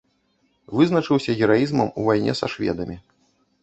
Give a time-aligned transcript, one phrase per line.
[0.79, 3.03] Вызначыўся гераізмам у вайне са шведамі.